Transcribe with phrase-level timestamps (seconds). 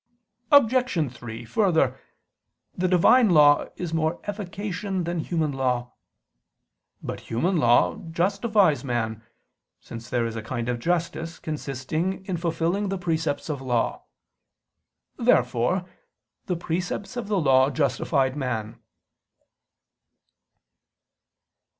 [0.51, 1.13] Obj.
[1.13, 1.95] 3: Further,
[2.75, 5.93] the Divine law is more efficacious than human law.
[7.03, 9.21] But human law justifies man;
[9.79, 14.05] since there is a kind of justice consisting in fulfilling the precepts of law.
[15.19, 15.85] Therefore
[16.47, 18.79] the precepts of the Law justified man.